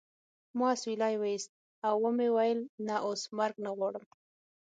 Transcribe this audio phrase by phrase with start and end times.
[0.57, 1.49] ما اسویلی وایست
[1.87, 4.05] او و مې ویل نه اوس مرګ نه غواړم